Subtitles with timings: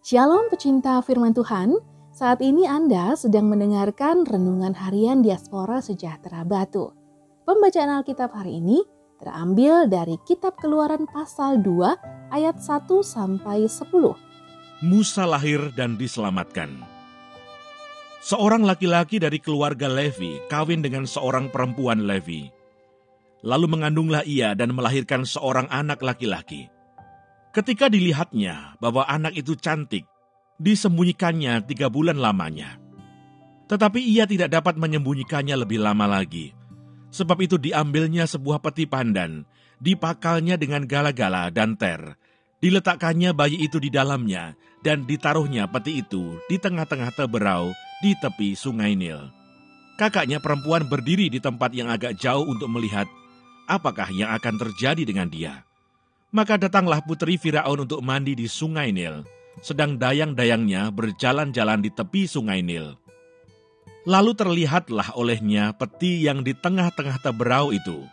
[0.00, 1.76] Shalom pecinta firman Tuhan,
[2.08, 6.88] saat ini Anda sedang mendengarkan Renungan Harian Diaspora Sejahtera Batu.
[7.44, 8.80] Pembacaan Alkitab hari ini
[9.20, 14.88] terambil dari Kitab Keluaran pasal 2 ayat 1 sampai 10.
[14.88, 16.80] Musa lahir dan diselamatkan.
[18.24, 22.48] Seorang laki-laki dari keluarga Levi kawin dengan seorang perempuan Levi.
[23.44, 26.79] Lalu mengandunglah ia dan melahirkan seorang anak laki-laki.
[27.50, 30.06] Ketika dilihatnya bahwa anak itu cantik,
[30.62, 32.78] disembunyikannya tiga bulan lamanya.
[33.66, 36.54] Tetapi ia tidak dapat menyembunyikannya lebih lama lagi.
[37.10, 39.42] Sebab itu diambilnya sebuah peti pandan,
[39.82, 42.14] dipakalnya dengan gala-gala dan ter,
[42.62, 44.54] diletakkannya bayi itu di dalamnya,
[44.86, 49.26] dan ditaruhnya peti itu di tengah-tengah teberau di tepi sungai Nil.
[49.98, 53.10] Kakaknya perempuan berdiri di tempat yang agak jauh untuk melihat
[53.66, 55.66] apakah yang akan terjadi dengan dia.
[56.30, 59.26] Maka datanglah putri Firaun untuk mandi di sungai Nil,
[59.58, 62.94] sedang dayang-dayangnya berjalan-jalan di tepi sungai Nil.
[64.06, 68.06] Lalu terlihatlah olehnya peti yang di tengah-tengah teberau itu,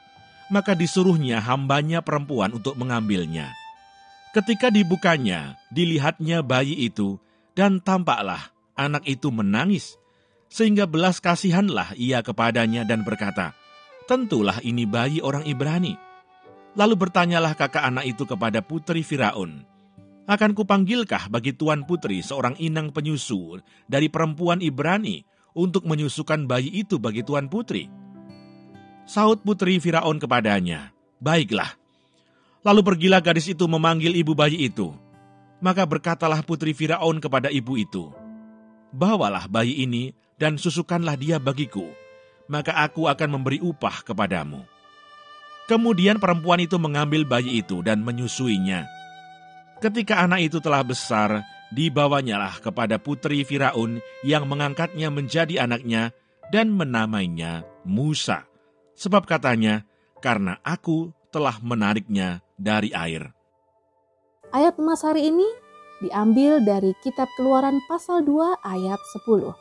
[0.50, 3.54] maka disuruhnya hambanya perempuan untuk mengambilnya.
[4.36, 7.22] Ketika dibukanya, dilihatnya bayi itu,
[7.56, 9.96] dan tampaklah anak itu menangis,
[10.52, 13.56] sehingga belas kasihanlah ia kepadanya dan berkata,
[14.08, 16.07] Tentulah ini bayi orang Ibrani.
[16.78, 19.66] Lalu bertanyalah kakak anak itu kepada putri Firaun,
[20.30, 23.58] akan kupanggilkah bagi tuan putri seorang inang penyusu
[23.90, 25.26] dari perempuan Ibrani
[25.58, 27.90] untuk menyusukan bayi itu bagi tuan putri?
[29.10, 31.74] Saud putri Firaun kepadanya, Baiklah.
[32.62, 34.94] Lalu pergilah gadis itu memanggil ibu bayi itu.
[35.58, 38.14] Maka berkatalah putri Firaun kepada ibu itu,
[38.94, 41.90] Bawalah bayi ini dan susukanlah dia bagiku,
[42.46, 44.77] maka aku akan memberi upah kepadamu.
[45.68, 48.88] Kemudian perempuan itu mengambil bayi itu dan menyusuinya.
[49.84, 51.44] Ketika anak itu telah besar,
[51.76, 56.16] dibawanyalah kepada putri Firaun yang mengangkatnya menjadi anaknya
[56.50, 58.48] dan menamainya Musa.
[58.96, 59.84] Sebab katanya,
[60.24, 63.30] karena aku telah menariknya dari air.
[64.56, 65.46] Ayat emas hari ini
[66.00, 69.52] diambil dari kitab keluaran pasal 2 ayat 10.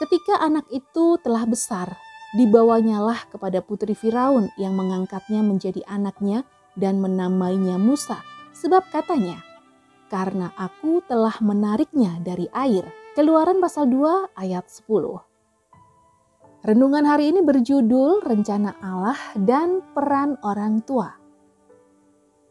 [0.00, 1.92] Ketika anak itu telah besar,
[2.34, 6.46] dibawanyalah kepada putri Firaun yang mengangkatnya menjadi anaknya
[6.78, 8.22] dan menamainya Musa.
[8.54, 9.42] Sebab katanya,
[10.10, 12.86] karena aku telah menariknya dari air.
[13.14, 14.86] Keluaran pasal 2 ayat 10.
[16.60, 21.19] Renungan hari ini berjudul Rencana Allah dan Peran Orang Tua.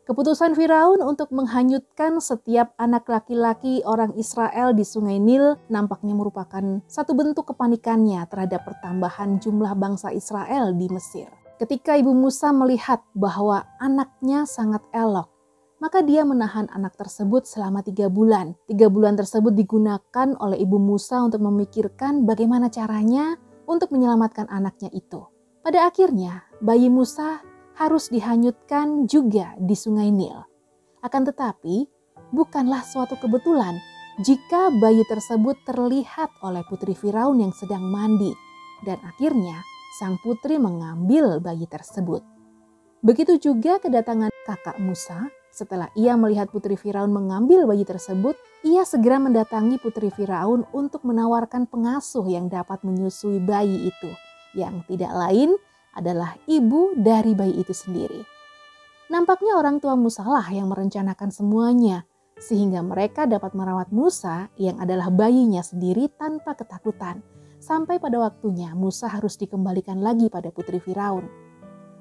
[0.09, 7.13] Keputusan Firaun untuk menghanyutkan setiap anak laki-laki orang Israel di Sungai Nil nampaknya merupakan satu
[7.13, 11.29] bentuk kepanikannya terhadap pertambahan jumlah bangsa Israel di Mesir.
[11.61, 15.29] Ketika ibu Musa melihat bahwa anaknya sangat elok,
[15.77, 18.57] maka dia menahan anak tersebut selama tiga bulan.
[18.65, 23.37] Tiga bulan tersebut digunakan oleh ibu Musa untuk memikirkan bagaimana caranya
[23.69, 25.21] untuk menyelamatkan anaknya itu.
[25.61, 27.45] Pada akhirnya, bayi Musa
[27.79, 30.35] harus dihanyutkan juga di Sungai Nil.
[30.99, 31.87] Akan tetapi,
[32.35, 33.79] bukanlah suatu kebetulan
[34.19, 38.35] jika bayi tersebut terlihat oleh putri Firaun yang sedang mandi,
[38.83, 39.63] dan akhirnya
[39.95, 42.19] sang putri mengambil bayi tersebut.
[42.99, 45.31] Begitu juga kedatangan kakak Musa.
[45.49, 48.35] Setelah ia melihat putri Firaun mengambil bayi tersebut,
[48.67, 54.11] ia segera mendatangi putri Firaun untuk menawarkan pengasuh yang dapat menyusui bayi itu,
[54.51, 55.55] yang tidak lain
[55.99, 58.23] adalah ibu dari bayi itu sendiri.
[59.11, 62.05] Nampaknya orang tua Musa lah yang merencanakan semuanya,
[62.39, 67.19] sehingga mereka dapat merawat Musa yang adalah bayinya sendiri tanpa ketakutan.
[67.59, 71.27] Sampai pada waktunya Musa harus dikembalikan lagi pada putri Firaun.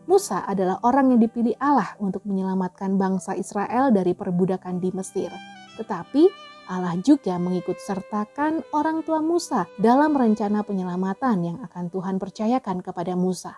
[0.08, 5.28] Musa adalah orang yang dipilih Allah untuk menyelamatkan bangsa Israel dari perbudakan di Mesir.
[5.76, 6.22] Tetapi
[6.68, 13.16] Allah juga mengikut sertakan orang tua Musa dalam rencana penyelamatan yang akan Tuhan percayakan kepada
[13.16, 13.56] Musa.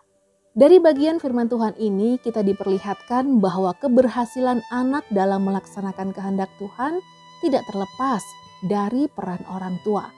[0.50, 6.98] Dari bagian firman Tuhan ini kita diperlihatkan bahwa keberhasilan anak dalam melaksanakan kehendak Tuhan
[7.38, 8.18] tidak terlepas
[8.66, 10.10] dari peran orang tua.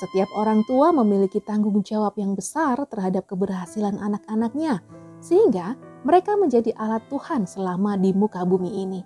[0.00, 4.80] Setiap orang tua memiliki tanggung jawab yang besar terhadap keberhasilan anak-anaknya,
[5.20, 5.76] sehingga
[6.08, 9.04] mereka menjadi alat Tuhan selama di muka bumi ini.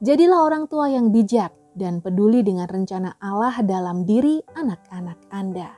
[0.00, 5.68] Jadilah orang tua yang bijak dan peduli dengan rencana Allah dalam diri anak-anak Anda.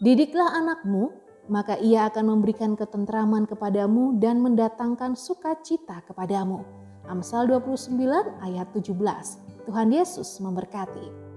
[0.00, 1.21] Didiklah anakmu
[1.52, 6.64] maka ia akan memberikan ketentraman kepadamu dan mendatangkan sukacita kepadamu.
[7.04, 7.92] Amsal 29
[8.40, 9.68] ayat 17.
[9.68, 11.31] Tuhan Yesus memberkati.